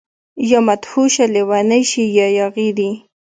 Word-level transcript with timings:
يا 0.51 0.59
مدهوشه، 0.67 1.25
لیونۍ 1.33 1.83
شي 1.91 2.03
يا 2.17 2.27
ياغي 2.37 2.67
دي 2.77 2.89